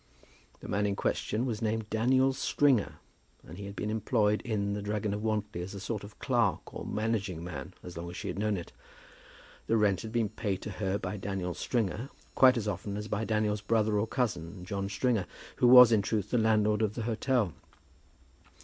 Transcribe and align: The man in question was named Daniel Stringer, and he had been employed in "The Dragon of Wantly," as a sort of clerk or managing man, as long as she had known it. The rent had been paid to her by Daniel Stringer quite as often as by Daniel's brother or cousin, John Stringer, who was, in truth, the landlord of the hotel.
The 0.61 0.67
man 0.67 0.87
in 0.87 0.95
question 0.95 1.45
was 1.45 1.61
named 1.61 1.87
Daniel 1.91 2.33
Stringer, 2.33 2.95
and 3.47 3.59
he 3.59 3.67
had 3.67 3.75
been 3.75 3.91
employed 3.91 4.41
in 4.41 4.73
"The 4.73 4.81
Dragon 4.81 5.13
of 5.13 5.21
Wantly," 5.21 5.61
as 5.61 5.75
a 5.75 5.79
sort 5.79 6.03
of 6.03 6.17
clerk 6.17 6.73
or 6.73 6.87
managing 6.87 7.43
man, 7.43 7.75
as 7.83 7.95
long 7.95 8.09
as 8.09 8.17
she 8.17 8.27
had 8.27 8.39
known 8.39 8.57
it. 8.57 8.73
The 9.67 9.77
rent 9.77 10.01
had 10.01 10.11
been 10.11 10.29
paid 10.29 10.63
to 10.63 10.71
her 10.71 10.97
by 10.97 11.17
Daniel 11.17 11.53
Stringer 11.53 12.09
quite 12.33 12.57
as 12.57 12.67
often 12.67 12.97
as 12.97 13.07
by 13.07 13.25
Daniel's 13.25 13.61
brother 13.61 13.99
or 13.99 14.07
cousin, 14.07 14.65
John 14.65 14.89
Stringer, 14.89 15.27
who 15.57 15.67
was, 15.67 15.91
in 15.91 16.01
truth, 16.01 16.31
the 16.31 16.39
landlord 16.39 16.81
of 16.81 16.95
the 16.95 17.03
hotel. 17.03 17.53